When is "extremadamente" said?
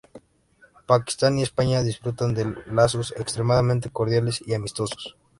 3.19-3.91